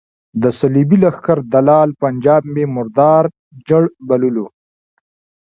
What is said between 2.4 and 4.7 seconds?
مې مردار جړ بللو.